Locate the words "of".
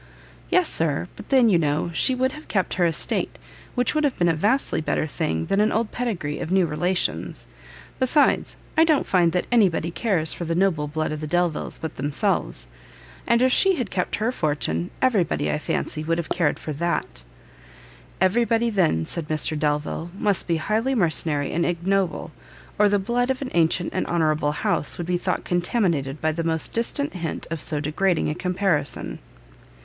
6.39-6.51, 11.11-11.21, 23.29-23.43, 27.51-27.61